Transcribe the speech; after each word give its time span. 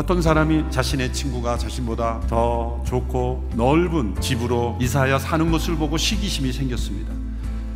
어떤 0.00 0.22
사람이 0.22 0.64
자신의 0.70 1.12
친구가 1.12 1.58
자신보다 1.58 2.20
더 2.26 2.82
좋고 2.86 3.50
넓은 3.54 4.18
집으로 4.18 4.78
이사하여 4.80 5.18
사는 5.18 5.50
것을 5.50 5.76
보고 5.76 5.98
시기심이 5.98 6.54
생겼습니다. 6.54 7.12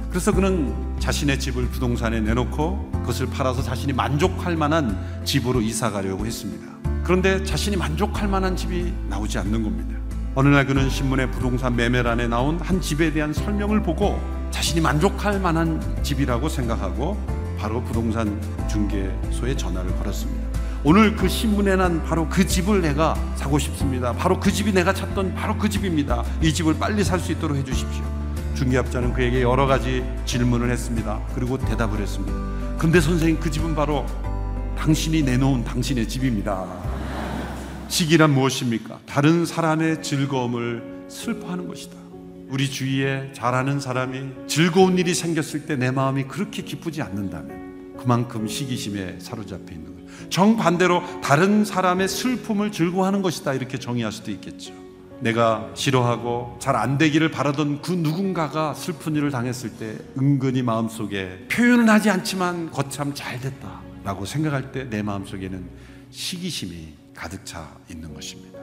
그래서 0.08 0.32
그는 0.32 0.74
자신의 0.98 1.38
집을 1.38 1.68
부동산에 1.68 2.20
내놓고 2.20 2.92
그것을 2.92 3.26
팔아서 3.26 3.62
자신이 3.62 3.92
만족할 3.92 4.56
만한 4.56 4.98
집으로 5.26 5.60
이사 5.60 5.90
가려고 5.90 6.24
했습니다. 6.24 6.64
그런데 7.02 7.44
자신이 7.44 7.76
만족할 7.76 8.26
만한 8.26 8.56
집이 8.56 8.90
나오지 9.10 9.36
않는 9.40 9.62
겁니다. 9.62 9.94
어느 10.34 10.48
날 10.48 10.64
그는 10.64 10.88
신문에 10.88 11.30
부동산 11.30 11.76
매매란에 11.76 12.26
나온 12.28 12.58
한 12.58 12.80
집에 12.80 13.12
대한 13.12 13.34
설명을 13.34 13.82
보고 13.82 14.18
자신이 14.50 14.80
만족할 14.80 15.40
만한 15.40 16.02
집이라고 16.02 16.48
생각하고 16.48 17.22
바로 17.58 17.82
부동산 17.82 18.40
중개소에 18.70 19.54
전화를 19.56 19.94
걸었습니다. 19.98 20.43
오늘 20.86 21.16
그 21.16 21.28
신문에 21.28 21.76
난 21.76 22.04
바로 22.04 22.28
그 22.28 22.46
집을 22.46 22.82
내가 22.82 23.14
사고 23.36 23.58
싶습니다. 23.58 24.12
바로 24.12 24.38
그 24.38 24.52
집이 24.52 24.72
내가 24.72 24.92
찾던 24.92 25.34
바로 25.34 25.56
그 25.56 25.68
집입니다. 25.68 26.22
이 26.42 26.52
집을 26.52 26.78
빨리 26.78 27.02
살 27.02 27.18
수 27.18 27.32
있도록 27.32 27.56
해주십시오. 27.56 28.02
중개업자는 28.54 29.14
그에게 29.14 29.40
여러 29.42 29.66
가지 29.66 30.04
질문을 30.26 30.70
했습니다. 30.70 31.20
그리고 31.34 31.56
대답을 31.56 32.00
했습니다. 32.00 32.34
근데 32.78 33.00
선생님 33.00 33.40
그 33.40 33.50
집은 33.50 33.74
바로 33.74 34.04
당신이 34.76 35.22
내놓은 35.22 35.64
당신의 35.64 36.06
집입니다. 36.06 36.66
시기란 37.88 38.30
무엇입니까? 38.34 38.98
다른 39.06 39.46
사람의 39.46 40.02
즐거움을 40.02 41.06
슬퍼하는 41.08 41.66
것이다. 41.66 41.96
우리 42.50 42.68
주위에 42.70 43.32
잘하는 43.32 43.80
사람이 43.80 44.32
즐거운 44.48 44.98
일이 44.98 45.14
생겼을 45.14 45.64
때 45.64 45.76
내 45.76 45.90
마음이 45.90 46.24
그렇게 46.24 46.62
기쁘지 46.62 47.00
않는다면 47.00 47.63
그만큼 48.04 48.46
시기심에 48.46 49.18
사로잡혀 49.18 49.72
있는 49.72 49.94
거예요. 49.96 50.28
정반대로 50.28 51.02
다른 51.22 51.64
사람의 51.64 52.06
슬픔을 52.08 52.70
즐거워하는 52.70 53.22
것이다. 53.22 53.54
이렇게 53.54 53.78
정의할 53.78 54.12
수도 54.12 54.30
있겠죠. 54.30 54.72
내가 55.20 55.70
싫어하고 55.74 56.58
잘 56.60 56.76
안 56.76 56.98
되기를 56.98 57.30
바라던 57.30 57.80
그 57.80 57.92
누군가가 57.92 58.74
슬픈 58.74 59.16
일을 59.16 59.30
당했을 59.30 59.70
때 59.70 59.96
은근히 60.18 60.60
마음속에 60.62 61.46
표현은 61.50 61.88
하지 61.88 62.10
않지만 62.10 62.70
거참 62.70 63.14
잘 63.14 63.40
됐다. 63.40 63.80
라고 64.04 64.26
생각할 64.26 64.70
때 64.70 64.84
내 64.90 65.02
마음속에는 65.02 65.64
시기심이 66.10 66.92
가득 67.14 67.46
차 67.46 67.74
있는 67.90 68.12
것입니다. 68.12 68.58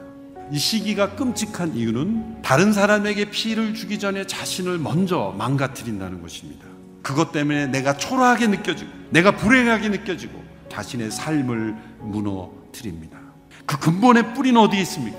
이 0.51 0.59
시기가 0.59 1.15
끔찍한 1.15 1.75
이유는 1.75 2.43
다른 2.43 2.73
사람에게 2.73 3.31
피해를 3.31 3.73
주기 3.73 3.97
전에 3.97 4.27
자신을 4.27 4.77
먼저 4.77 5.33
망가뜨린다는 5.37 6.21
것입니다. 6.21 6.70
그것 7.01 7.31
때문에 7.31 7.67
내가 7.67 7.97
초라하게 7.97 8.47
느껴지고 8.47 8.91
내가 9.09 9.35
불행하게 9.35 9.89
느껴지고 9.89 10.43
자신의 10.69 11.11
삶을 11.11 11.75
무너뜨립니다. 11.99 13.17
그 13.65 13.79
근본의 13.79 14.33
뿌리는 14.33 14.59
어디에 14.59 14.81
있습니까? 14.81 15.17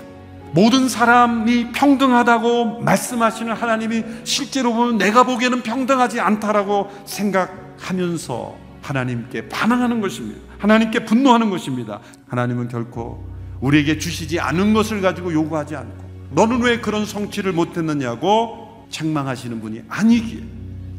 모든 0.53 0.87
사람이 0.87 1.71
평등하다고 1.71 2.81
말씀하시는 2.81 3.53
하나님이 3.53 4.03
실제로 4.23 4.73
보면 4.73 4.97
내가 4.99 5.23
보기에는 5.23 5.63
평등하지 5.63 6.19
않다라고 6.19 6.91
생각하면서 7.05 8.55
하나님께 8.81 9.49
반항하는 9.49 9.99
것입니다. 10.01 10.39
하나님께 10.59 11.05
분노하는 11.05 11.49
것입니다. 11.49 12.01
하나님은 12.27 12.67
결코 12.67 13.25
우리에게 13.61 13.97
주시지 13.97 14.39
않은 14.39 14.73
것을 14.73 15.01
가지고 15.01 15.33
요구하지 15.33 15.75
않고 15.75 16.03
너는 16.31 16.61
왜 16.61 16.79
그런 16.79 17.05
성취를 17.05 17.51
못했느냐고 17.53 18.85
책망하시는 18.89 19.59
분이 19.61 19.83
아니기에 19.87 20.43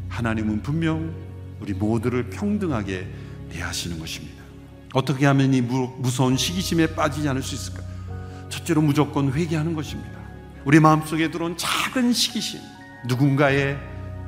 하나님은 0.09 0.61
분명 0.61 1.13
우리 1.59 1.73
모두를 1.73 2.29
평등하게 2.29 3.07
대하시는 3.51 3.99
것입니다. 3.99 4.43
어떻게 4.93 5.25
하면 5.25 5.53
이 5.53 5.61
무서운 5.61 6.37
시기심에 6.37 6.95
빠지지 6.95 7.27
않을 7.29 7.41
수 7.41 7.55
있을까? 7.55 7.83
첫째로 8.49 8.81
무조건 8.81 9.33
회개하는 9.33 9.75
것입니다. 9.75 10.11
우리 10.63 10.79
마음속에 10.79 11.29
들어온 11.31 11.57
작은 11.57 12.13
시기심, 12.13 12.59
누군가의 13.07 13.77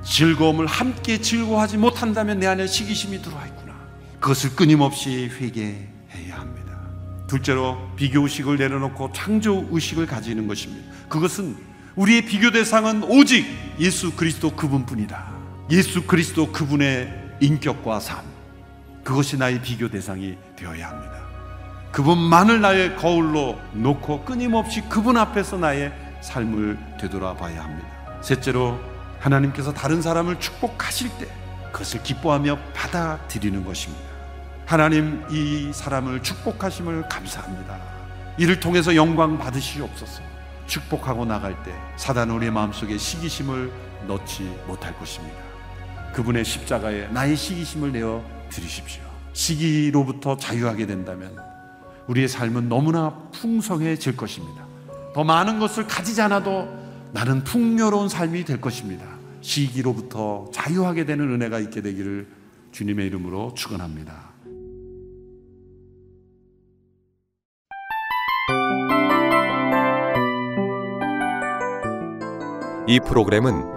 즐거움을 0.04 0.66
함께 0.68 1.20
즐거워하지 1.20 1.78
못한다면 1.78 2.40
내 2.40 2.48
안에 2.48 2.68
시기심이 2.68 3.22
들어와 3.22 3.46
있구나. 3.48 3.76
그것을 4.20 4.56
끊임없이 4.56 5.30
회개해야 5.30 6.38
합니다. 6.40 6.80
둘째로 7.28 7.78
비교 7.96 8.22
의식을 8.22 8.58
내려놓고 8.58 9.12
창조 9.14 9.68
의식을 9.72 10.06
가지는 10.06 10.48
것입니다. 10.48 10.92
그것은 11.10 11.58
우리의 11.96 12.26
비교 12.26 12.52
대상은 12.52 13.04
오직 13.04 13.46
예수 13.80 14.16
그리스도 14.16 14.52
그분뿐이다. 14.52 15.37
예수 15.70 16.08
그리스도 16.08 16.52
그분의 16.54 17.14
인격과 17.42 18.00
삶. 18.00 18.24
그것이 19.04 19.38
나의 19.38 19.62
비교 19.62 19.90
대상이 19.90 20.38
되어야 20.56 20.90
합니다. 20.90 21.18
그분만을 21.92 22.62
나의 22.62 22.96
거울로 22.96 23.60
놓고 23.74 24.24
끊임없이 24.24 24.82
그분 24.88 25.18
앞에서 25.18 25.58
나의 25.58 25.92
삶을 26.22 26.78
되돌아봐야 27.02 27.64
합니다. 27.64 27.90
셋째로 28.22 28.80
하나님께서 29.20 29.74
다른 29.74 30.02
사람을 30.02 30.40
축복하실 30.40 31.10
때 31.20 31.28
그것을 31.74 32.02
기뻐하며 32.02 32.58
받아들이는 32.74 33.66
것입니다. 33.66 34.06
하나님 34.66 35.26
이 35.30 35.72
사람을 35.74 36.24
축복하심을 36.24 37.10
감사합니다. 37.10 37.78
이를 38.38 38.60
통해서 38.60 38.96
영광 38.96 39.38
받으시옵소서. 39.38 40.22
축복하고 40.66 41.26
나갈 41.26 41.62
때 41.64 41.74
사단 41.98 42.30
우리의 42.30 42.52
마음속에 42.52 42.98
시기심을 42.98 43.72
넣지 44.08 44.44
못할 44.66 44.98
것입니다. 44.98 45.47
그분의 46.18 46.44
십자가에 46.46 47.10
나의 47.10 47.36
시기심을 47.36 47.92
내어 47.92 48.26
드리십시오. 48.50 49.04
시기로부터 49.34 50.36
자유하게 50.36 50.88
된다면 50.88 51.38
우리의 52.08 52.28
삶은 52.28 52.70
너무나 52.70 53.14
풍성해질 53.34 54.18
것입니다. 54.18 54.66
더 55.14 55.24
많은 55.24 55.60
것을 55.60 55.86
가지지 55.86 56.20
않아도 56.24 56.68
나는 57.12 57.44
풍요로운 57.44 58.10
삶이 58.10 58.46
될 58.46 58.60
것입니다. 58.60 59.06
시기로부터 59.42 60.50
자유하게 60.52 61.06
되는 61.06 61.32
은혜가 61.36 61.60
있게 61.60 61.84
되기를 61.84 62.28
주님의 62.72 63.06
이름으로 63.06 63.54
축원합니다. 63.54 64.32
이 72.88 73.00
프로그램은 73.02 73.77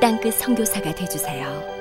땅끝 0.00 0.34
성교사가 0.34 0.94
되주세요 0.94 1.77